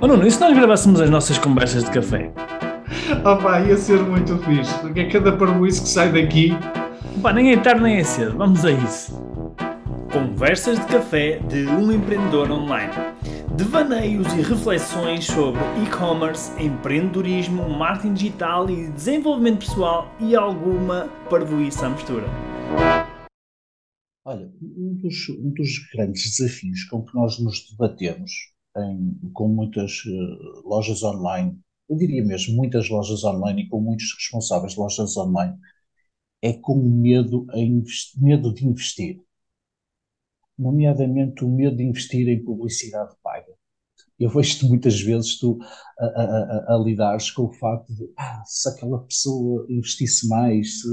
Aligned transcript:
Oh 0.00 0.06
Nuno, 0.06 0.24
e 0.24 0.30
se 0.30 0.38
nós 0.38 0.56
gravássemos 0.56 1.00
as 1.00 1.10
nossas 1.10 1.38
conversas 1.38 1.82
de 1.82 1.90
café? 1.90 2.32
Opa, 3.24 3.58
ia 3.62 3.76
ser 3.76 4.00
muito 4.00 4.38
fixe, 4.44 4.72
porque 4.78 5.00
é 5.00 5.10
cada 5.10 5.36
parboice 5.36 5.82
que 5.82 5.88
sai 5.88 6.12
daqui. 6.12 6.52
Pá, 7.20 7.32
nem 7.32 7.52
é 7.52 7.56
tarde 7.56 7.82
nem 7.82 7.96
é 7.96 8.04
cedo, 8.04 8.38
vamos 8.38 8.64
a 8.64 8.70
isso. 8.70 9.20
Conversas 10.12 10.78
de 10.78 10.86
café 10.86 11.40
de 11.48 11.66
um 11.66 11.90
empreendedor 11.90 12.48
online. 12.48 12.92
Devaneios 13.56 14.32
e 14.34 14.40
reflexões 14.40 15.24
sobre 15.24 15.60
e-commerce, 15.84 16.52
empreendedorismo, 16.62 17.68
marketing 17.68 18.14
digital 18.14 18.70
e 18.70 18.88
desenvolvimento 18.92 19.66
pessoal 19.66 20.14
e 20.20 20.36
alguma 20.36 21.08
parvoíça 21.28 21.86
à 21.86 21.90
mistura. 21.90 22.26
Olha, 24.24 24.48
um 24.62 24.94
dos, 24.94 25.28
um 25.30 25.50
dos 25.50 25.70
grandes 25.92 26.36
desafios 26.36 26.84
com 26.84 27.04
que 27.04 27.12
nós 27.16 27.40
nos 27.40 27.68
debatemos 27.68 28.30
em, 28.76 29.30
com 29.32 29.48
muitas 29.48 30.04
uh, 30.04 30.68
lojas 30.68 31.02
online, 31.02 31.58
eu 31.88 31.96
diria 31.96 32.24
mesmo 32.24 32.56
muitas 32.56 32.88
lojas 32.88 33.24
online 33.24 33.62
e 33.62 33.68
com 33.68 33.80
muitos 33.80 34.14
responsáveis 34.14 34.72
de 34.72 34.80
lojas 34.80 35.16
online, 35.16 35.56
é 36.42 36.52
com 36.52 36.76
medo, 36.76 37.46
medo 38.16 38.54
de 38.54 38.66
investir. 38.66 39.22
Nomeadamente 40.58 41.44
o 41.44 41.48
medo 41.48 41.76
de 41.76 41.84
investir 41.84 42.28
em 42.28 42.44
publicidade 42.44 43.14
paga. 43.22 43.52
Eu 44.18 44.30
vejo-te 44.30 44.66
muitas 44.66 45.00
vezes 45.00 45.38
tu 45.38 45.58
a, 45.98 46.04
a, 46.06 46.74
a, 46.74 46.76
a 46.76 46.78
lidares 46.78 47.30
com 47.30 47.44
o 47.44 47.52
facto 47.52 47.94
de 47.94 48.10
ah, 48.16 48.42
se 48.44 48.68
aquela 48.68 49.00
pessoa 49.04 49.66
investisse 49.70 50.28
mais, 50.28 50.80
se, 50.80 50.88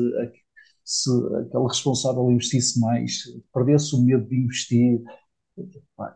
se 0.83 1.09
responsável 1.67 2.31
investisse 2.31 2.79
mais, 2.79 3.23
perdesse 3.53 3.95
o 3.95 4.01
medo 4.03 4.27
de 4.27 4.37
investir, 4.37 5.01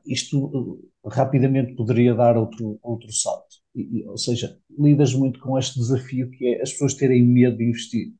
isto 0.05 0.79
eh, 1.05 1.09
rapidamente 1.09 1.75
poderia 1.75 2.13
dar 2.13 2.37
outro, 2.37 2.79
outro 2.81 3.11
salto. 3.11 3.55
E, 3.75 4.03
ou 4.07 4.17
seja, 4.17 4.59
lidas 4.77 5.13
muito 5.13 5.39
com 5.39 5.57
este 5.57 5.79
desafio 5.79 6.29
que 6.31 6.45
é 6.47 6.61
as 6.61 6.71
pessoas 6.71 6.93
terem 6.95 7.25
medo 7.25 7.57
de 7.57 7.65
investir. 7.65 8.13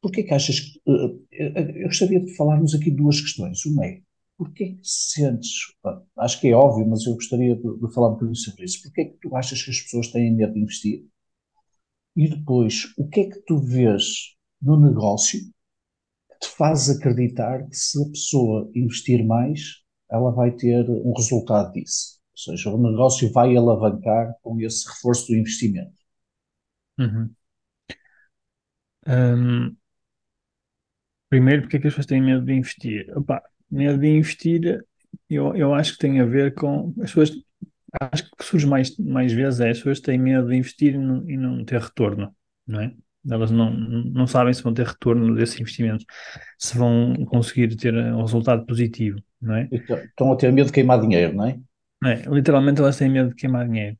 Porquê 0.00 0.22
que 0.22 0.34
achas 0.34 0.60
que. 0.60 0.80
Eh, 0.88 1.54
eh, 1.56 1.82
eu 1.82 1.88
gostaria 1.88 2.20
de 2.20 2.34
falarmos 2.36 2.74
aqui 2.74 2.90
duas 2.90 3.20
questões. 3.20 3.64
Uma 3.66 3.86
é, 3.86 4.02
porquê 4.36 4.74
que 4.74 4.80
sentes. 4.82 5.50
Acho 6.16 6.40
que 6.40 6.48
é 6.48 6.54
óbvio, 6.54 6.88
mas 6.88 7.06
eu 7.06 7.14
gostaria 7.14 7.54
de, 7.56 7.62
de 7.62 7.94
falar 7.94 8.08
um 8.08 8.12
bocadinho 8.14 8.36
sobre 8.36 8.64
isso. 8.64 8.82
Porquê 8.82 9.06
que 9.06 9.18
tu 9.20 9.36
achas 9.36 9.62
que 9.62 9.70
as 9.70 9.80
pessoas 9.80 10.08
têm 10.08 10.34
medo 10.34 10.54
de 10.54 10.60
investir? 10.60 11.06
E 12.16 12.28
depois, 12.28 12.92
o 12.98 13.08
que 13.08 13.20
é 13.20 13.30
que 13.30 13.40
tu 13.42 13.58
vês 13.58 14.34
no 14.60 14.78
negócio 14.80 15.40
te 16.40 16.48
faz 16.56 16.88
acreditar 16.88 17.66
que 17.68 17.76
se 17.76 18.02
a 18.02 18.06
pessoa 18.08 18.70
investir 18.74 19.24
mais, 19.24 19.82
ela 20.10 20.32
vai 20.32 20.50
ter 20.52 20.88
um 20.88 21.12
resultado 21.14 21.72
disso. 21.72 22.18
Ou 22.32 22.56
seja, 22.56 22.70
o 22.70 22.90
negócio 22.90 23.30
vai 23.32 23.56
alavancar 23.56 24.34
com 24.42 24.60
esse 24.60 24.88
reforço 24.88 25.28
do 25.28 25.36
investimento. 25.36 25.92
Uhum. 26.98 27.34
Um, 29.06 29.76
primeiro, 31.28 31.62
porque 31.62 31.76
é 31.76 31.80
que 31.80 31.86
as 31.86 31.92
pessoas 31.92 32.06
têm 32.06 32.22
medo 32.22 32.44
de 32.44 32.52
investir? 32.52 33.06
Opa, 33.16 33.42
medo 33.70 33.98
de 33.98 34.08
investir, 34.08 34.84
eu, 35.28 35.54
eu 35.56 35.74
acho 35.74 35.92
que 35.92 35.98
tem 35.98 36.20
a 36.20 36.24
ver 36.24 36.54
com 36.54 36.94
as 36.98 37.12
pessoas. 37.12 37.30
Acho 38.00 38.24
que 38.36 38.44
surge 38.44 38.66
mais, 38.66 38.96
mais 38.98 39.32
vezes 39.32 39.60
é 39.60 39.70
as 39.70 39.78
pessoas 39.78 40.00
têm 40.00 40.18
medo 40.18 40.48
de 40.48 40.56
investir 40.56 40.94
e 40.94 40.98
não, 40.98 41.28
e 41.28 41.36
não 41.36 41.64
ter 41.64 41.80
retorno, 41.80 42.34
não 42.66 42.80
é? 42.80 42.94
Elas 43.28 43.50
não, 43.50 43.70
não 43.70 44.26
sabem 44.26 44.52
se 44.54 44.62
vão 44.62 44.72
ter 44.72 44.86
retorno 44.86 45.34
desse 45.34 45.60
investimento, 45.60 46.04
se 46.58 46.76
vão 46.76 47.14
conseguir 47.26 47.74
ter 47.76 47.94
um 47.94 48.22
resultado 48.22 48.64
positivo, 48.64 49.18
não 49.40 49.54
é? 49.56 49.68
Então, 49.70 49.98
estão 49.98 50.32
a 50.32 50.36
ter 50.36 50.52
medo 50.52 50.66
de 50.66 50.72
queimar 50.72 51.00
dinheiro, 51.00 51.34
não 51.34 51.46
é? 51.46 51.58
é 52.04 52.22
literalmente 52.28 52.80
elas 52.80 52.96
têm 52.96 53.10
medo 53.10 53.30
de 53.30 53.34
queimar 53.34 53.68
dinheiro. 53.68 53.96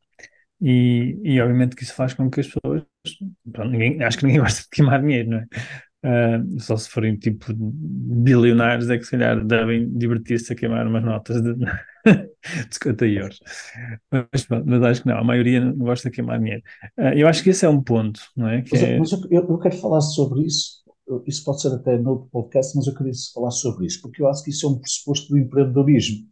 E, 0.61 1.19
e 1.23 1.41
obviamente 1.41 1.75
que 1.75 1.83
isso 1.83 1.95
faz 1.95 2.13
com 2.15 2.31
que 2.31 2.41
as 2.41 2.47
pessoas. 2.47 2.83
Pronto, 3.51 3.71
ninguém, 3.71 4.03
acho 4.03 4.19
que 4.19 4.27
ninguém 4.27 4.41
gosta 4.43 4.63
de 4.63 4.69
queimar 4.71 5.01
dinheiro, 5.01 5.31
não 5.31 5.39
é? 5.39 5.47
Uh, 6.03 6.61
só 6.61 6.77
se 6.79 6.89
forem 6.89 7.15
tipo 7.17 7.53
bilionários 7.55 8.89
é 8.89 8.97
que 8.97 9.05
se 9.05 9.11
calhar 9.11 9.45
devem 9.45 9.91
divertir-se 9.99 10.51
a 10.51 10.57
queimar 10.57 10.87
umas 10.87 11.05
notas 11.05 11.43
de, 11.43 11.55
de 12.69 12.75
50 12.75 13.07
euros. 13.07 13.41
Mas, 14.11 14.47
mas, 14.65 14.83
acho 14.83 15.03
que 15.03 15.09
não, 15.09 15.19
a 15.19 15.25
maioria 15.25 15.61
não 15.61 15.77
gosta 15.77 16.11
de 16.11 16.15
queimar 16.15 16.39
dinheiro. 16.39 16.63
Uh, 16.99 17.15
eu 17.15 17.29
acho 17.29 17.43
que 17.43 17.51
esse 17.51 17.65
é 17.65 17.69
um 17.69 17.83
ponto, 17.83 18.21
não 18.37 18.49
é? 18.49 18.63
Que 18.63 18.73
mas, 18.73 18.83
é... 18.83 18.99
mas 18.99 19.13
eu, 19.13 19.21
eu, 19.31 19.59
quero 19.59 19.77
falar 19.77 20.01
sobre 20.01 20.43
isso, 20.43 20.83
isso 21.27 21.45
pode 21.45 21.61
ser 21.61 21.73
até 21.73 21.99
no 21.99 22.11
outro 22.11 22.29
podcast, 22.31 22.77
mas 22.77 22.87
eu 22.87 22.95
queria 22.95 23.13
falar 23.35 23.51
sobre 23.51 23.87
isso, 23.87 24.01
porque 24.03 24.23
eu 24.23 24.29
acho 24.29 24.45
que 24.45 24.51
isso 24.51 24.67
é 24.67 24.71
um 24.71 24.79
pressuposto 24.79 25.29
do 25.29 25.39
empreendedorismo. 25.39 26.27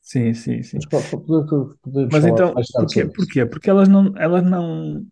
Sim, 0.00 0.34
sim, 0.34 0.62
sim. 0.62 0.78
Mas, 0.92 1.08
poder, 1.10 2.08
mas 2.12 2.24
então, 2.26 2.52
porquê? 2.74 3.06
porquê? 3.06 3.46
Porque 3.46 3.70
elas 3.70 3.88
não, 3.88 4.12
elas 4.18 4.44
não 4.44 5.06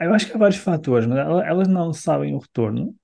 eu 0.00 0.12
acho 0.14 0.26
que 0.26 0.34
há 0.34 0.38
vários 0.38 0.58
fatores, 0.58 1.06
mas 1.06 1.18
elas 1.18 1.68
não 1.68 1.92
sabem 1.92 2.34
o 2.34 2.38
retorno, 2.38 2.94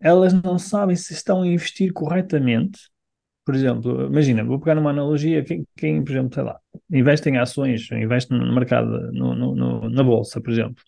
elas 0.00 0.32
não 0.32 0.58
sabem 0.58 0.96
se 0.96 1.12
estão 1.12 1.42
a 1.42 1.46
investir 1.46 1.92
corretamente. 1.92 2.90
Por 3.44 3.54
exemplo, 3.54 4.06
imagina, 4.06 4.42
vou 4.42 4.58
pegar 4.58 4.74
numa 4.74 4.90
analogia, 4.90 5.44
quem, 5.44 5.66
quem 5.76 6.02
por 6.02 6.12
exemplo, 6.12 6.34
sei 6.34 6.42
lá, 6.42 6.58
investe 6.90 7.28
em 7.28 7.36
ações, 7.36 7.90
investe 7.92 8.32
no 8.32 8.54
mercado, 8.54 9.12
no, 9.12 9.34
no, 9.34 9.54
no 9.54 9.90
na 9.90 10.02
bolsa, 10.02 10.40
por 10.40 10.50
exemplo. 10.50 10.82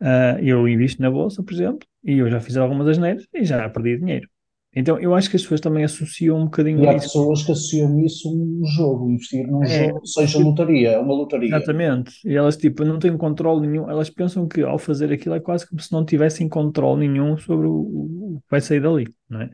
Uh, 0.00 0.40
eu 0.42 0.66
invisto 0.66 1.02
na 1.02 1.10
bolsa, 1.10 1.42
por 1.42 1.52
exemplo, 1.52 1.86
e 2.02 2.18
eu 2.18 2.30
já 2.30 2.40
fiz 2.40 2.56
algumas 2.56 2.88
asneiras 2.88 3.26
e 3.34 3.44
já 3.44 3.68
perdi 3.68 3.98
dinheiro. 3.98 4.28
Então, 4.74 5.00
eu 5.00 5.14
acho 5.14 5.28
que 5.28 5.34
as 5.34 5.42
pessoas 5.42 5.60
também 5.60 5.82
associam 5.82 6.38
um 6.38 6.44
bocadinho 6.44 6.82
E 6.84 6.88
há 6.88 6.94
isso. 6.94 7.06
pessoas 7.06 7.42
que 7.42 7.50
associam 7.50 8.00
isso 8.00 8.28
a 8.28 8.32
um 8.32 8.62
jogo, 8.76 9.10
investir 9.10 9.44
num 9.46 9.64
é, 9.64 9.88
jogo, 9.88 10.06
seja 10.06 10.38
tipo, 10.38 10.48
lotaria, 10.48 10.90
é 10.92 10.98
uma 10.98 11.12
lotaria. 11.12 11.48
Exatamente. 11.48 12.12
E 12.24 12.36
elas, 12.36 12.56
tipo, 12.56 12.84
não 12.84 12.98
têm 13.00 13.16
controle 13.16 13.66
nenhum. 13.66 13.90
Elas 13.90 14.08
pensam 14.08 14.46
que 14.46 14.62
ao 14.62 14.78
fazer 14.78 15.12
aquilo 15.12 15.34
é 15.34 15.40
quase 15.40 15.68
como 15.68 15.80
se 15.80 15.92
não 15.92 16.04
tivessem 16.04 16.48
controle 16.48 17.08
nenhum 17.08 17.36
sobre 17.36 17.66
o, 17.66 17.72
o 17.72 18.40
que 18.44 18.50
vai 18.50 18.60
sair 18.60 18.80
dali, 18.80 19.08
não 19.28 19.42
é? 19.42 19.50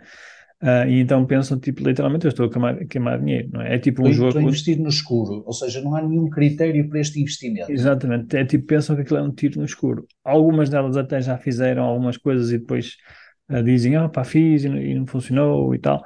Uh, 0.63 0.89
e 0.89 1.01
então 1.01 1.27
pensam, 1.27 1.59
tipo, 1.61 1.87
literalmente, 1.87 2.25
eu 2.25 2.31
estou 2.31 2.47
a 2.47 2.51
queimar, 2.51 2.87
queimar 2.87 3.21
dinheiro, 3.21 3.51
não 3.53 3.61
é? 3.61 3.75
É 3.75 3.79
tipo 3.79 4.03
um 4.03 4.09
estou, 4.09 4.15
jogo. 4.15 4.29
Estou 4.29 4.41
a 4.41 4.45
investir 4.45 4.79
no 4.81 4.89
escuro, 4.89 5.43
ou 5.45 5.53
seja, 5.53 5.83
não 5.83 5.95
há 5.95 6.01
nenhum 6.01 6.31
critério 6.31 6.89
para 6.89 7.01
este 7.01 7.21
investimento. 7.21 7.71
Exatamente. 7.71 8.35
É 8.35 8.45
tipo, 8.45 8.65
pensam 8.65 8.97
que 8.97 9.03
aquilo 9.03 9.19
é 9.19 9.23
um 9.23 9.33
tiro 9.33 9.59
no 9.59 9.67
escuro. 9.67 10.07
Algumas 10.25 10.71
delas 10.71 10.97
até 10.97 11.21
já 11.21 11.37
fizeram 11.37 11.83
algumas 11.85 12.17
coisas 12.17 12.51
e 12.53 12.59
depois 12.59 12.97
uh, 13.51 13.63
dizem, 13.63 13.97
ah, 13.97 14.09
pá, 14.09 14.25
fiz 14.25 14.65
e 14.65 14.69
não, 14.71 14.79
e 14.79 14.95
não 14.95 15.07
funcionou 15.07 15.75
e 15.75 15.79
tal. 15.79 16.03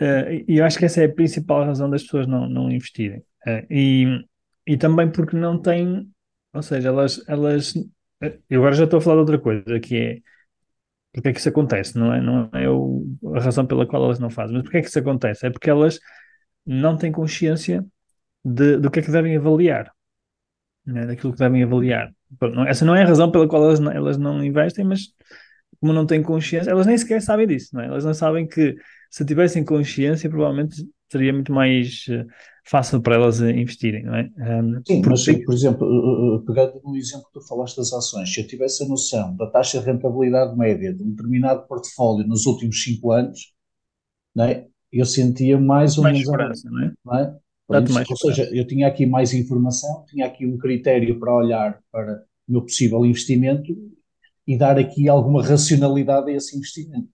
Uh, 0.00 0.44
e 0.46 0.58
eu 0.58 0.64
acho 0.64 0.78
que 0.78 0.84
essa 0.84 1.02
é 1.02 1.06
a 1.06 1.12
principal 1.12 1.64
razão 1.64 1.90
das 1.90 2.04
pessoas 2.04 2.28
não, 2.28 2.48
não 2.48 2.70
investirem. 2.70 3.22
E, 3.68 4.06
e 4.64 4.76
também 4.76 5.10
porque 5.10 5.36
não 5.36 5.60
têm, 5.60 6.08
ou 6.54 6.62
seja, 6.62 6.88
elas, 6.88 7.20
elas. 7.26 7.74
Eu 8.48 8.60
agora 8.60 8.76
já 8.76 8.84
estou 8.84 8.98
a 8.98 9.00
falar 9.00 9.16
de 9.16 9.20
outra 9.20 9.38
coisa, 9.38 9.80
que 9.80 9.96
é 9.96 10.18
porque 11.12 11.28
é 11.28 11.32
que 11.32 11.40
isso 11.40 11.48
acontece, 11.48 11.98
não 11.98 12.12
é? 12.12 12.20
Não 12.20 12.48
é 12.52 12.68
o, 12.68 13.04
a 13.34 13.40
razão 13.40 13.66
pela 13.66 13.86
qual 13.86 14.04
elas 14.04 14.18
não 14.18 14.30
fazem, 14.30 14.54
mas 14.54 14.62
porque 14.62 14.78
é 14.78 14.80
que 14.82 14.88
isso 14.88 14.98
acontece? 14.98 15.46
É 15.46 15.50
porque 15.50 15.70
elas 15.70 15.98
não 16.64 16.96
têm 16.96 17.10
consciência 17.10 17.84
de, 18.44 18.76
do 18.78 18.90
que 18.90 19.00
é 19.00 19.02
que 19.02 19.10
devem 19.10 19.36
avaliar, 19.36 19.92
né? 20.86 21.06
daquilo 21.06 21.32
que 21.32 21.38
devem 21.38 21.62
avaliar. 21.62 22.12
Essa 22.68 22.84
não 22.84 22.94
é 22.94 23.02
a 23.02 23.06
razão 23.06 23.30
pela 23.30 23.48
qual 23.48 23.64
elas 23.64 23.80
não, 23.80 23.90
elas 23.92 24.16
não 24.16 24.44
investem, 24.44 24.84
mas 24.84 25.12
como 25.80 25.92
não 25.92 26.06
têm 26.06 26.22
consciência, 26.22 26.70
elas 26.70 26.86
nem 26.86 26.96
sequer 26.96 27.20
sabem 27.22 27.46
disso, 27.46 27.70
não 27.74 27.82
é? 27.82 27.86
Elas 27.86 28.04
não 28.04 28.14
sabem 28.14 28.46
que 28.46 28.76
se 29.10 29.24
tivessem 29.24 29.64
consciência, 29.64 30.30
provavelmente 30.30 30.86
seria 31.10 31.32
muito 31.32 31.52
mais 31.52 32.04
uh, 32.08 32.26
fácil 32.64 33.00
para 33.00 33.16
elas 33.16 33.40
investirem, 33.40 34.04
não 34.04 34.14
é? 34.14 34.30
Um, 34.38 34.82
Sim, 34.86 35.02
mas 35.06 35.24
por 35.44 35.54
exemplo, 35.54 35.86
uh, 35.86 36.44
pegando 36.44 36.80
no 36.84 36.96
exemplo 36.96 37.26
que 37.26 37.40
tu 37.40 37.46
falaste 37.46 37.76
das 37.76 37.92
ações, 37.92 38.32
se 38.32 38.40
eu 38.40 38.46
tivesse 38.46 38.84
a 38.84 38.88
noção 38.88 39.36
da 39.36 39.46
taxa 39.46 39.80
de 39.80 39.86
rentabilidade 39.86 40.56
média 40.56 40.92
de 40.94 41.02
um 41.02 41.10
determinado 41.10 41.66
portfólio 41.66 42.26
nos 42.26 42.46
últimos 42.46 42.82
5 42.82 43.12
anos, 43.12 43.52
não 44.34 44.44
é? 44.44 44.66
eu 44.92 45.04
sentia 45.04 45.58
mais 45.58 45.96
ou 45.96 46.04
menos. 46.04 46.20
Esperança, 46.20 46.68
não 46.70 46.84
é? 46.84 46.92
Não 47.04 47.14
é? 47.18 47.84
Isso, 47.84 48.10
ou 48.10 48.16
seja, 48.16 48.50
eu 48.52 48.66
tinha 48.66 48.88
aqui 48.88 49.06
mais 49.06 49.32
informação, 49.32 50.04
tinha 50.08 50.26
aqui 50.26 50.44
um 50.44 50.58
critério 50.58 51.18
para 51.20 51.32
olhar 51.32 51.80
para 51.92 52.24
o 52.48 52.52
meu 52.52 52.62
possível 52.62 53.06
investimento 53.06 53.72
e 54.44 54.58
dar 54.58 54.76
aqui 54.76 55.08
alguma 55.08 55.40
racionalidade 55.46 56.30
a 56.30 56.34
esse 56.34 56.56
investimento. 56.56 57.08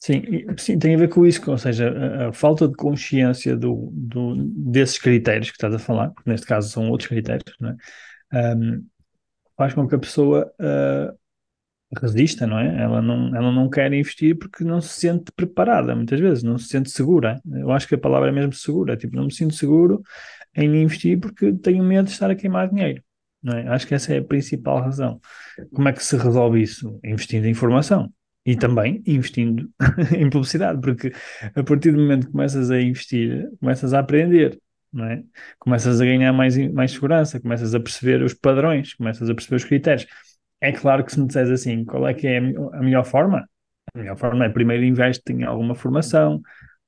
Sim, 0.00 0.22
sim, 0.56 0.78
tem 0.78 0.94
a 0.94 0.98
ver 0.98 1.08
com 1.08 1.26
isso, 1.26 1.50
ou 1.50 1.58
seja, 1.58 1.90
a, 1.90 2.28
a 2.28 2.32
falta 2.32 2.68
de 2.68 2.74
consciência 2.74 3.56
do, 3.56 3.90
do, 3.92 4.36
desses 4.36 4.96
critérios 4.96 5.50
que 5.50 5.56
estás 5.56 5.74
a 5.74 5.78
falar, 5.78 6.12
neste 6.24 6.46
caso 6.46 6.68
são 6.70 6.88
outros 6.88 7.08
critérios, 7.08 7.52
é? 8.32 8.54
Um, 8.54 8.86
faz 9.56 9.74
com 9.74 9.88
que 9.88 9.94
a 9.94 9.98
pessoa 9.98 10.52
uh, 10.60 11.18
resista, 12.00 12.46
não 12.46 12.58
é? 12.58 12.82
Ela 12.82 13.02
não, 13.02 13.34
ela 13.36 13.52
não 13.52 13.68
quer 13.70 13.92
investir 13.92 14.36
porque 14.38 14.64
não 14.64 14.80
se 14.80 15.00
sente 15.00 15.32
preparada, 15.32 15.96
muitas 15.96 16.20
vezes, 16.20 16.42
não 16.42 16.58
se 16.58 16.68
sente 16.68 16.90
segura. 16.90 17.40
Eu 17.50 17.70
acho 17.72 17.88
que 17.88 17.94
a 17.94 17.98
palavra 17.98 18.28
é 18.28 18.32
mesmo 18.32 18.52
segura, 18.52 18.96
tipo, 18.96 19.16
não 19.16 19.24
me 19.24 19.34
sinto 19.34 19.54
seguro 19.54 20.02
em 20.54 20.82
investir 20.82 21.18
porque 21.20 21.52
tenho 21.54 21.84
medo 21.84 22.06
de 22.06 22.12
estar 22.12 22.30
a 22.30 22.34
queimar 22.36 22.68
dinheiro. 22.68 23.02
É? 23.46 23.68
Acho 23.68 23.86
que 23.86 23.94
essa 23.94 24.12
é 24.14 24.18
a 24.18 24.24
principal 24.24 24.80
razão. 24.80 25.20
Como 25.72 25.88
é 25.88 25.92
que 25.92 26.04
se 26.04 26.16
resolve 26.16 26.60
isso? 26.62 26.98
Investindo 27.04 27.46
em 27.46 27.50
informação. 27.50 28.12
E 28.48 28.56
também 28.56 29.02
investindo 29.06 29.68
em 30.16 30.30
publicidade, 30.30 30.80
porque 30.80 31.12
a 31.54 31.62
partir 31.62 31.92
do 31.92 31.98
momento 31.98 32.28
que 32.28 32.32
começas 32.32 32.70
a 32.70 32.80
investir, 32.80 33.46
começas 33.60 33.92
a 33.92 33.98
aprender, 33.98 34.58
não 34.90 35.04
é? 35.04 35.22
Começas 35.58 36.00
a 36.00 36.04
ganhar 36.06 36.32
mais, 36.32 36.56
mais 36.72 36.92
segurança, 36.92 37.38
começas 37.38 37.74
a 37.74 37.80
perceber 37.80 38.22
os 38.22 38.32
padrões, 38.32 38.94
começas 38.94 39.28
a 39.28 39.34
perceber 39.34 39.56
os 39.56 39.64
critérios. 39.64 40.06
É 40.62 40.72
claro 40.72 41.04
que 41.04 41.12
se 41.12 41.20
me 41.20 41.26
disseres 41.26 41.50
assim, 41.50 41.84
qual 41.84 42.08
é 42.08 42.14
que 42.14 42.26
é 42.26 42.38
a 42.38 42.80
melhor 42.80 43.04
forma? 43.04 43.46
A 43.94 43.98
melhor 43.98 44.16
forma 44.16 44.46
é 44.46 44.48
primeiro 44.48 44.82
investe 44.82 45.30
em 45.30 45.44
alguma 45.44 45.74
formação, 45.74 46.40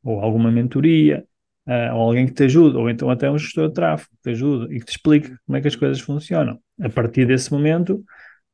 ou 0.02 0.18
alguma 0.18 0.50
mentoria, 0.50 1.26
uh, 1.66 1.94
ou 1.94 2.00
alguém 2.08 2.24
que 2.24 2.32
te 2.32 2.44
ajude, 2.44 2.78
ou 2.78 2.88
então 2.88 3.10
até 3.10 3.30
um 3.30 3.36
gestor 3.36 3.68
de 3.68 3.74
tráfego 3.74 4.10
que 4.16 4.22
te 4.22 4.30
ajude 4.30 4.74
e 4.74 4.80
que 4.80 4.86
te 4.86 4.92
explique 4.92 5.36
como 5.44 5.58
é 5.58 5.60
que 5.60 5.68
as 5.68 5.76
coisas 5.76 6.00
funcionam. 6.00 6.58
A 6.80 6.88
partir 6.88 7.26
desse 7.26 7.52
momento, 7.52 8.02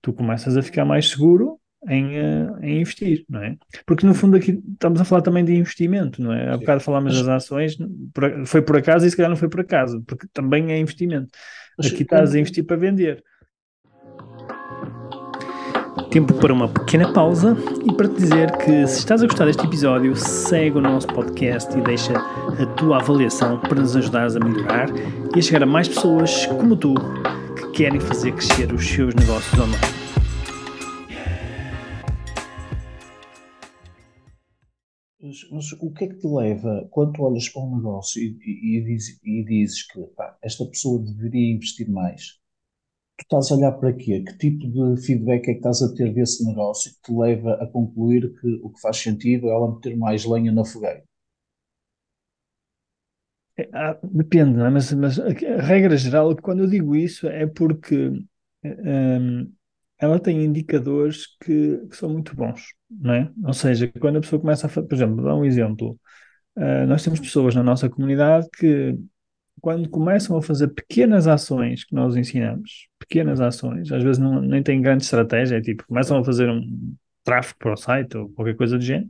tu 0.02 0.12
começas 0.12 0.56
a 0.56 0.62
ficar 0.62 0.84
mais 0.84 1.08
seguro 1.08 1.60
em, 1.88 2.18
uh, 2.18 2.58
em 2.62 2.80
investir, 2.80 3.24
não 3.28 3.42
é? 3.42 3.56
Porque 3.86 4.06
no 4.06 4.14
fundo 4.14 4.36
aqui 4.36 4.60
estamos 4.72 5.00
a 5.00 5.04
falar 5.04 5.22
também 5.22 5.44
de 5.44 5.54
investimento, 5.54 6.22
não 6.22 6.32
é? 6.32 6.50
Há 6.50 6.56
bocado 6.56 6.80
falámos 6.80 7.16
das 7.18 7.28
ações, 7.28 7.76
foi 8.46 8.62
por 8.62 8.76
acaso 8.76 9.06
e 9.06 9.10
se 9.10 9.16
calhar 9.16 9.30
não 9.30 9.36
foi 9.36 9.48
por 9.48 9.60
acaso, 9.60 10.02
porque 10.06 10.26
também 10.32 10.72
é 10.72 10.78
investimento. 10.78 11.28
Aqui 11.78 12.02
estás 12.02 12.34
a 12.34 12.38
investir 12.38 12.64
para 12.64 12.76
vender. 12.76 13.22
Tempo 16.10 16.32
para 16.34 16.52
uma 16.52 16.68
pequena 16.68 17.12
pausa 17.12 17.56
e 17.84 17.92
para 17.92 18.08
te 18.08 18.14
dizer 18.14 18.50
que 18.58 18.86
se 18.86 18.98
estás 18.98 19.22
a 19.22 19.26
gostar 19.26 19.44
deste 19.44 19.64
episódio, 19.64 20.16
segue 20.16 20.78
o 20.78 20.80
nosso 20.80 21.06
podcast 21.08 21.76
e 21.76 21.80
deixa 21.82 22.14
a 22.16 22.66
tua 22.76 22.98
avaliação 22.98 23.60
para 23.60 23.80
nos 23.80 23.94
ajudares 23.96 24.36
a 24.36 24.40
melhorar 24.40 24.88
e 25.34 25.38
a 25.38 25.42
chegar 25.42 25.62
a 25.62 25.66
mais 25.66 25.88
pessoas 25.88 26.46
como 26.46 26.76
tu 26.76 26.94
que 27.56 27.70
querem 27.72 28.00
fazer 28.00 28.32
crescer 28.32 28.72
os 28.72 28.86
seus 28.86 29.14
negócios 29.14 29.58
online. 29.58 30.05
Mas, 35.66 35.80
o 35.80 35.90
que 35.92 36.04
é 36.04 36.08
que 36.08 36.16
te 36.16 36.26
leva, 36.26 36.86
quando 36.90 37.14
tu 37.14 37.22
olhas 37.22 37.48
para 37.48 37.62
um 37.62 37.76
negócio 37.76 38.22
e, 38.22 38.36
e, 38.44 38.78
e, 38.78 39.40
e 39.40 39.44
dizes 39.44 39.82
que 39.86 40.00
pá, 40.16 40.36
esta 40.42 40.64
pessoa 40.66 41.02
deveria 41.02 41.54
investir 41.54 41.88
mais, 41.90 42.38
tu 43.18 43.22
estás 43.22 43.50
a 43.50 43.56
olhar 43.56 43.72
para 43.72 43.92
quê? 43.92 44.22
Que 44.22 44.38
tipo 44.38 44.68
de 44.68 45.02
feedback 45.02 45.48
é 45.48 45.52
que 45.52 45.58
estás 45.58 45.82
a 45.82 45.94
ter 45.94 46.12
desse 46.14 46.44
negócio 46.46 46.92
que 46.94 47.02
te 47.02 47.12
leva 47.12 47.54
a 47.54 47.66
concluir 47.66 48.32
que 48.40 48.60
o 48.62 48.70
que 48.70 48.80
faz 48.80 48.98
sentido 48.98 49.48
é 49.48 49.50
ela 49.52 49.74
meter 49.74 49.96
mais 49.96 50.24
lenha 50.24 50.52
na 50.52 50.64
fogueira? 50.64 51.02
É, 53.58 53.68
ah, 53.72 53.98
depende, 54.04 54.58
não 54.58 54.66
é? 54.66 54.70
Mas, 54.70 54.92
mas 54.92 55.18
a, 55.18 55.28
regra 55.62 55.96
geral, 55.96 56.36
quando 56.36 56.60
eu 56.64 56.66
digo 56.68 56.94
isso, 56.94 57.26
é 57.26 57.46
porque 57.46 58.12
um, 58.64 59.52
ela 59.98 60.20
tem 60.20 60.44
indicadores 60.44 61.26
que, 61.42 61.78
que, 61.88 61.96
são 61.96 62.08
muito 62.10 62.34
bons, 62.34 62.74
não 62.90 63.14
é? 63.14 63.30
Ou 63.44 63.52
seja, 63.52 63.90
quando 64.00 64.18
a 64.18 64.20
pessoa 64.20 64.40
começa 64.40 64.66
a, 64.66 64.70
por 64.70 64.92
exemplo, 64.92 65.24
dá 65.24 65.34
um 65.34 65.44
exemplo, 65.44 65.98
uh, 66.56 66.86
nós 66.86 67.02
temos 67.02 67.20
pessoas 67.20 67.54
na 67.54 67.62
nossa 67.62 67.88
comunidade 67.88 68.48
que 68.58 68.96
quando 69.60 69.88
começam 69.88 70.36
a 70.36 70.42
fazer 70.42 70.68
pequenas 70.68 71.26
ações 71.26 71.84
que 71.84 71.94
nós 71.94 72.14
ensinamos, 72.16 72.88
pequenas 72.98 73.40
ações, 73.40 73.90
às 73.90 74.02
vezes 74.02 74.18
não, 74.18 74.40
nem 74.40 74.62
tem 74.62 74.80
grande 74.80 75.04
estratégia, 75.04 75.56
é 75.56 75.60
tipo, 75.60 75.86
começam 75.86 76.18
a 76.18 76.24
fazer 76.24 76.48
um 76.50 76.94
tráfego 77.24 77.58
para 77.58 77.72
o 77.72 77.76
site 77.76 78.16
ou 78.16 78.28
qualquer 78.30 78.54
coisa 78.54 78.78
do 78.78 78.84
género, 78.84 79.08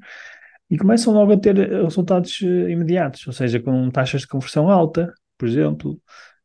e 0.71 0.77
começam 0.79 1.13
logo 1.13 1.33
a 1.33 1.37
ter 1.37 1.57
resultados 1.57 2.41
eh, 2.43 2.71
imediatos, 2.71 3.27
ou 3.27 3.33
seja, 3.33 3.61
com 3.61 3.91
taxas 3.91 4.23
de 4.23 4.29
conversão 4.29 4.71
alta, 4.71 5.13
por 5.39 5.49
exemplo, 5.49 6.01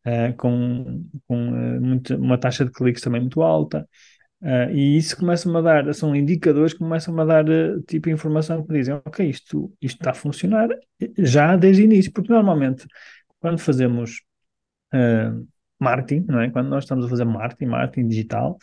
uh, 0.06 0.36
com, 0.38 1.04
com 1.28 1.52
uh, 1.52 2.18
uma 2.18 2.38
taxa 2.38 2.66
de 2.66 2.72
cliques 2.72 3.02
também 3.02 3.22
muito 3.22 3.42
alta, 3.42 3.88
uh, 4.42 4.72
e 4.72 4.98
isso 4.98 5.18
começa-me 5.18 5.58
a 5.58 5.62
dar, 5.62 5.94
são 5.94 6.16
indicadores 6.16 6.74
que 6.74 6.80
começam 6.80 7.18
a 7.20 7.26
dar 7.26 7.46
tipo 7.88 8.08
de 8.08 8.14
informação 8.14 8.66
que 8.66 8.74
dizem, 8.74 8.96
ok, 9.06 9.30
isto, 9.30 9.72
isto 9.82 10.00
está 10.00 10.12
a 10.12 10.14
funcionar 10.14 10.70
já 11.18 11.56
desde 11.56 11.84
o 11.84 11.86
início, 11.86 12.12
porque 12.12 12.32
normalmente 12.32 12.86
quando 13.40 13.60
fazemos 13.60 14.22
uh, 14.94 15.48
marketing, 15.80 16.26
não 16.28 16.40
é? 16.40 16.50
Quando 16.50 16.70
nós 16.70 16.84
estamos 16.84 17.06
a 17.06 17.10
fazer 17.10 17.26
marketing, 17.26 17.66
marketing 17.66 18.08
digital, 18.08 18.58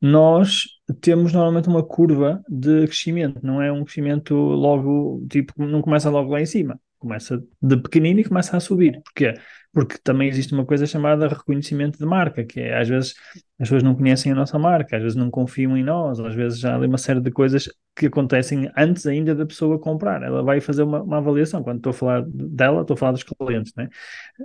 nós 0.00 0.64
temos 1.00 1.32
normalmente 1.32 1.68
uma 1.68 1.82
curva 1.82 2.42
de 2.48 2.86
crescimento, 2.86 3.40
não 3.42 3.60
é 3.60 3.70
um 3.72 3.84
crescimento 3.84 4.34
logo, 4.34 5.24
tipo, 5.30 5.52
não 5.64 5.82
começa 5.82 6.10
logo 6.10 6.32
lá 6.32 6.40
em 6.40 6.46
cima, 6.46 6.80
começa 6.98 7.42
de 7.60 7.76
pequenino 7.76 8.20
e 8.20 8.24
começa 8.24 8.56
a 8.56 8.60
subir. 8.60 9.00
Porquê? 9.02 9.34
Porque 9.76 9.98
também 10.02 10.26
existe 10.26 10.54
uma 10.54 10.64
coisa 10.64 10.86
chamada 10.86 11.28
reconhecimento 11.28 11.98
de 11.98 12.06
marca, 12.06 12.42
que 12.42 12.60
é 12.60 12.80
às 12.80 12.88
vezes 12.88 13.14
as 13.60 13.68
pessoas 13.68 13.82
não 13.82 13.94
conhecem 13.94 14.32
a 14.32 14.34
nossa 14.34 14.58
marca, 14.58 14.96
às 14.96 15.02
vezes 15.02 15.16
não 15.16 15.30
confiam 15.30 15.76
em 15.76 15.84
nós, 15.84 16.18
às 16.18 16.34
vezes 16.34 16.58
já 16.58 16.72
há 16.72 16.76
ali 16.76 16.86
uma 16.86 16.96
série 16.96 17.20
de 17.20 17.30
coisas 17.30 17.68
que 17.94 18.06
acontecem 18.06 18.70
antes 18.74 19.06
ainda 19.06 19.34
da 19.34 19.44
pessoa 19.44 19.78
comprar. 19.78 20.22
Ela 20.22 20.42
vai 20.42 20.62
fazer 20.62 20.82
uma, 20.82 21.02
uma 21.02 21.18
avaliação. 21.18 21.62
Quando 21.62 21.76
estou 21.76 21.90
a 21.90 21.92
falar 21.92 22.24
dela, 22.26 22.80
estou 22.80 22.94
a 22.94 22.96
falar 22.96 23.12
dos 23.12 23.22
clientes, 23.22 23.74
né? 23.76 23.90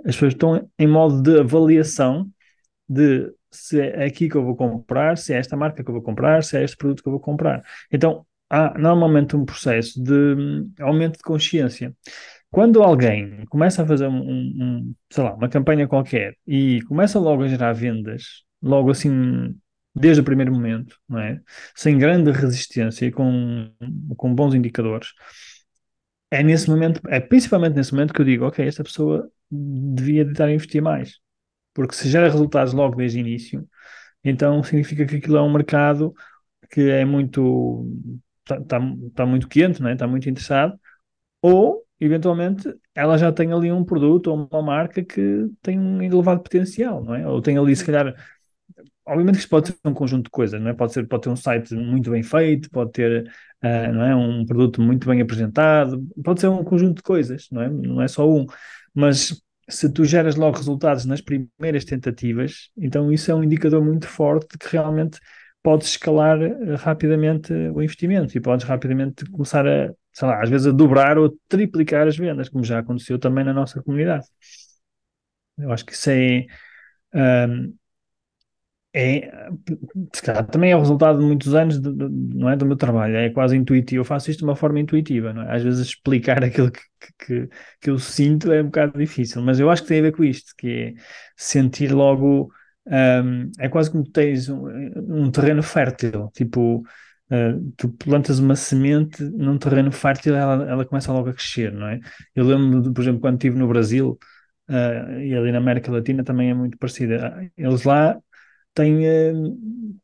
As 0.04 0.14
pessoas 0.16 0.34
estão 0.34 0.70
em 0.78 0.86
modo 0.86 1.22
de 1.22 1.40
avaliação 1.40 2.30
de 2.86 3.32
se 3.50 3.80
é 3.80 4.04
aqui 4.04 4.28
que 4.28 4.36
eu 4.36 4.44
vou 4.44 4.54
comprar, 4.54 5.16
se 5.16 5.32
é 5.32 5.38
esta 5.38 5.56
marca 5.56 5.82
que 5.82 5.88
eu 5.88 5.94
vou 5.94 6.02
comprar, 6.02 6.44
se 6.44 6.58
é 6.58 6.62
este 6.64 6.76
produto 6.76 7.02
que 7.02 7.08
eu 7.08 7.12
vou 7.12 7.20
comprar. 7.20 7.64
Então, 7.90 8.26
há 8.50 8.78
normalmente 8.78 9.34
um 9.34 9.46
processo 9.46 10.02
de 10.02 10.12
hum, 10.12 10.72
aumento 10.78 11.16
de 11.16 11.22
consciência. 11.22 11.94
Quando 12.52 12.82
alguém 12.82 13.46
começa 13.46 13.82
a 13.82 13.86
fazer 13.86 14.06
um, 14.06 14.20
um, 14.20 14.94
sei 15.10 15.24
lá, 15.24 15.34
uma 15.34 15.48
campanha 15.48 15.88
qualquer 15.88 16.36
e 16.46 16.82
começa 16.82 17.18
logo 17.18 17.42
a 17.42 17.48
gerar 17.48 17.72
vendas, 17.72 18.44
logo 18.62 18.90
assim, 18.90 19.58
desde 19.94 20.20
o 20.20 20.24
primeiro 20.24 20.52
momento, 20.52 20.98
não 21.08 21.18
é? 21.18 21.40
Sem 21.74 21.96
grande 21.96 22.30
resistência 22.30 23.06
e 23.06 23.10
com, 23.10 23.72
com 24.18 24.34
bons 24.34 24.54
indicadores, 24.54 25.14
é 26.30 26.42
nesse 26.42 26.68
momento, 26.68 27.00
é 27.08 27.20
principalmente 27.20 27.74
nesse 27.74 27.92
momento 27.92 28.12
que 28.12 28.20
eu 28.20 28.24
digo, 28.26 28.44
ok, 28.46 28.66
esta 28.66 28.84
pessoa 28.84 29.30
devia 29.50 30.22
estar 30.22 30.44
a 30.46 30.52
investir 30.52 30.82
mais. 30.82 31.20
Porque 31.72 31.94
se 31.94 32.08
gera 32.10 32.28
resultados 32.28 32.74
logo 32.74 32.96
desde 32.96 33.18
o 33.18 33.20
início, 33.20 33.66
então 34.22 34.62
significa 34.62 35.06
que 35.06 35.16
aquilo 35.16 35.38
é 35.38 35.42
um 35.42 35.52
mercado 35.52 36.14
que 36.70 36.82
é 36.90 37.04
muito 37.04 37.86
está 38.42 38.60
tá, 38.60 38.80
tá 39.14 39.26
muito 39.26 39.48
quente, 39.48 39.82
né? 39.82 39.94
está 39.94 40.06
muito 40.06 40.28
interessado, 40.28 40.78
ou 41.40 41.82
eventualmente 42.04 42.72
ela 42.94 43.16
já 43.18 43.32
tem 43.32 43.52
ali 43.52 43.70
um 43.72 43.84
produto 43.84 44.28
ou 44.28 44.48
uma 44.50 44.62
marca 44.62 45.04
que 45.04 45.48
tem 45.62 45.78
um 45.78 46.02
elevado 46.02 46.42
potencial, 46.42 47.02
não 47.04 47.14
é? 47.14 47.26
Ou 47.26 47.40
tem 47.40 47.56
ali, 47.58 47.74
se 47.74 47.84
calhar, 47.84 48.14
obviamente 49.06 49.36
que 49.36 49.40
isto 49.40 49.50
pode 49.50 49.68
ser 49.68 49.76
um 49.84 49.94
conjunto 49.94 50.24
de 50.24 50.30
coisas, 50.30 50.60
não 50.60 50.70
é? 50.70 50.74
Pode 50.74 50.92
ser, 50.92 51.06
pode 51.06 51.22
ter 51.22 51.30
um 51.30 51.36
site 51.36 51.74
muito 51.74 52.10
bem 52.10 52.22
feito, 52.22 52.70
pode 52.70 52.92
ter, 52.92 53.30
uh, 53.62 53.92
não 53.92 54.02
é? 54.02 54.14
Um 54.16 54.44
produto 54.46 54.80
muito 54.80 55.08
bem 55.08 55.20
apresentado, 55.20 56.02
pode 56.24 56.40
ser 56.40 56.48
um 56.48 56.64
conjunto 56.64 56.96
de 56.96 57.02
coisas, 57.02 57.48
não 57.50 57.62
é? 57.62 57.68
Não 57.68 58.02
é 58.02 58.08
só 58.08 58.28
um, 58.28 58.46
mas 58.94 59.42
se 59.68 59.90
tu 59.92 60.04
geras 60.04 60.36
logo 60.36 60.56
resultados 60.56 61.04
nas 61.04 61.20
primeiras 61.20 61.84
tentativas, 61.84 62.70
então 62.76 63.12
isso 63.12 63.30
é 63.30 63.34
um 63.34 63.44
indicador 63.44 63.84
muito 63.84 64.06
forte 64.06 64.48
de 64.52 64.58
que 64.58 64.72
realmente 64.72 65.18
podes 65.62 65.88
escalar 65.88 66.40
eh, 66.42 66.74
rapidamente 66.76 67.52
o 67.52 67.80
investimento 67.82 68.36
e 68.36 68.40
podes 68.40 68.66
rapidamente 68.66 69.24
começar 69.30 69.66
a, 69.66 69.90
sei 70.12 70.28
lá, 70.28 70.42
às 70.42 70.50
vezes 70.50 70.66
a 70.66 70.70
dobrar 70.72 71.18
ou 71.18 71.36
triplicar 71.48 72.06
as 72.06 72.16
vendas, 72.16 72.48
como 72.48 72.64
já 72.64 72.78
aconteceu 72.80 73.18
também 73.18 73.44
na 73.44 73.52
nossa 73.52 73.82
comunidade. 73.82 74.26
Eu 75.58 75.72
acho 75.72 75.84
que 75.86 75.92
isso 75.92 76.10
é, 76.10 76.46
um, 77.14 77.74
é 78.94 79.30
também 80.50 80.70
é 80.72 80.76
o 80.76 80.80
resultado 80.80 81.18
de 81.18 81.24
muitos 81.24 81.54
anos 81.54 81.80
de, 81.80 81.90
de, 81.92 82.08
não 82.36 82.48
é, 82.50 82.56
do 82.56 82.66
meu 82.66 82.76
trabalho, 82.76 83.16
é 83.16 83.30
quase 83.30 83.56
intuitivo, 83.56 84.00
eu 84.00 84.04
faço 84.04 84.30
isto 84.30 84.40
de 84.40 84.44
uma 84.44 84.56
forma 84.56 84.80
intuitiva, 84.80 85.32
não 85.32 85.42
é? 85.42 85.56
Às 85.56 85.62
vezes 85.62 85.86
explicar 85.88 86.44
aquilo 86.44 86.70
que, 86.70 86.80
que, 87.18 87.48
que 87.80 87.90
eu 87.90 87.98
sinto 87.98 88.52
é 88.52 88.60
um 88.62 88.66
bocado 88.66 88.98
difícil, 88.98 89.42
mas 89.42 89.58
eu 89.60 89.70
acho 89.70 89.82
que 89.82 89.88
tem 89.88 90.00
a 90.00 90.02
ver 90.02 90.12
com 90.12 90.24
isto, 90.24 90.52
que 90.58 90.94
é 90.98 91.02
sentir 91.36 91.92
logo 91.92 92.52
um, 92.86 93.50
é 93.58 93.68
quase 93.68 93.90
como 93.90 94.04
tens 94.04 94.48
um, 94.48 94.66
um 94.96 95.30
terreno 95.30 95.62
fértil, 95.62 96.30
tipo, 96.34 96.82
uh, 97.32 97.72
tu 97.76 97.88
plantas 97.90 98.38
uma 98.38 98.54
semente 98.54 99.22
num 99.22 99.58
terreno 99.58 99.90
fértil, 99.90 100.34
ela, 100.34 100.68
ela 100.68 100.84
começa 100.84 101.12
logo 101.12 101.30
a 101.30 101.34
crescer, 101.34 101.72
não 101.72 101.88
é? 101.88 102.00
Eu 102.34 102.44
lembro, 102.44 102.92
por 102.92 103.02
exemplo, 103.02 103.20
quando 103.20 103.34
estive 103.36 103.58
no 103.58 103.68
Brasil 103.68 104.18
uh, 104.68 105.20
e 105.20 105.34
ali 105.34 105.52
na 105.52 105.58
América 105.58 105.90
Latina 105.90 106.22
também 106.24 106.50
é 106.50 106.54
muito 106.54 106.78
parecida. 106.78 107.50
Eles 107.56 107.84
lá 107.84 108.18
têm, 108.74 109.06
uh, 109.06 109.58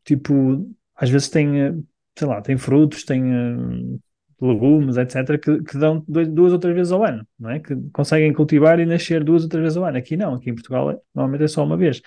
tipo, 0.05 0.75
às 0.97 1.11
vezes 1.11 1.29
têm, 1.29 1.85
sei 2.19 2.29
lá, 2.29 2.41
têm 2.43 2.57
frutos, 2.57 3.05
têm 3.05 4.01
legumes, 4.41 4.97
etc., 4.97 5.39
que, 5.39 5.63
que 5.65 5.79
dão 5.79 6.05
dois, 6.07 6.29
duas 6.29 6.53
ou 6.53 6.59
três 6.59 6.75
vezes 6.77 6.93
ao 6.93 7.05
ano, 7.05 7.27
não 7.39 7.51
é? 7.51 7.59
Que 7.59 7.75
conseguem 7.93 8.33
cultivar 8.33 8.79
e 8.81 8.87
nascer 8.87 9.25
duas 9.25 9.43
ou 9.43 9.49
três 9.49 9.63
vezes 9.63 9.77
ao 9.77 9.85
ano. 9.85 9.99
Aqui 9.99 10.17
não, 10.17 10.35
aqui 10.35 10.51
em 10.51 10.55
Portugal 10.55 10.91
é, 10.93 10.99
normalmente 11.15 11.45
é 11.45 11.49
só 11.49 11.65
uma 11.65 11.77
vez 11.77 12.01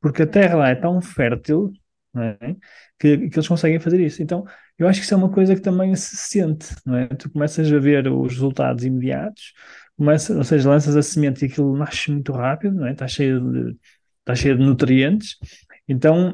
porque 0.00 0.22
a 0.22 0.26
terra 0.26 0.56
lá 0.56 0.68
é 0.70 0.74
tão 0.74 1.00
fértil 1.00 1.72
é? 2.22 2.56
que, 2.98 3.28
que, 3.28 3.36
eles 3.36 3.48
conseguem 3.48 3.80
fazer 3.80 4.00
isso. 4.00 4.22
Então, 4.22 4.44
eu 4.78 4.88
acho 4.88 5.00
que 5.00 5.04
isso 5.04 5.14
é 5.14 5.16
uma 5.16 5.30
coisa 5.30 5.54
que 5.54 5.60
também 5.60 5.94
se 5.94 6.16
sente, 6.16 6.74
não 6.84 6.96
é? 6.96 7.06
Tu 7.08 7.30
começas 7.30 7.72
a 7.72 7.78
ver 7.78 8.08
os 8.08 8.32
resultados 8.34 8.84
imediatos, 8.84 9.52
começa, 9.96 10.36
ou 10.36 10.44
seja, 10.44 10.68
lanças 10.68 10.96
a 10.96 11.02
semente 11.02 11.44
e 11.44 11.48
aquilo 11.48 11.76
nasce 11.76 12.10
muito 12.10 12.32
rápido, 12.32 12.76
não 12.76 12.86
é? 12.86 12.92
Está 12.92 13.06
cheio 13.08 13.40
de, 13.40 13.76
está 14.20 14.34
cheio 14.34 14.56
de 14.56 14.64
nutrientes, 14.64 15.36
então 15.88 16.30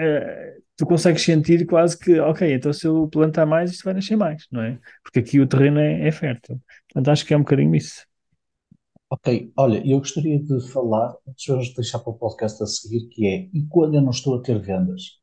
uh, 0.00 0.62
tu 0.76 0.86
consegues 0.86 1.22
sentir 1.22 1.66
quase 1.66 1.98
que, 1.98 2.18
ok, 2.20 2.52
então 2.54 2.72
se 2.72 2.86
eu 2.86 3.08
plantar 3.08 3.46
mais, 3.46 3.70
isto 3.70 3.84
vai 3.84 3.94
nascer 3.94 4.16
mais, 4.16 4.46
não 4.50 4.62
é? 4.62 4.78
Porque 5.02 5.20
aqui 5.20 5.40
o 5.40 5.46
terreno 5.46 5.80
é, 5.80 6.08
é 6.08 6.12
fértil. 6.12 6.60
Portanto, 6.88 7.10
acho 7.10 7.26
que 7.26 7.34
é 7.34 7.36
um 7.36 7.40
bocadinho 7.40 7.74
isso. 7.74 8.06
Ok, 9.10 9.52
olha, 9.56 9.82
eu 9.86 9.98
gostaria 9.98 10.38
de 10.38 10.60
falar, 10.70 11.16
antes 11.26 11.68
de 11.68 11.74
deixar 11.74 11.98
para 12.00 12.10
o 12.10 12.18
podcast 12.18 12.62
a 12.62 12.66
seguir, 12.66 13.08
que 13.08 13.26
é, 13.26 13.48
e 13.54 13.66
quando 13.66 13.94
eu 13.94 14.02
não 14.02 14.10
estou 14.10 14.36
a 14.36 14.42
ter 14.42 14.58
vendas? 14.60 15.17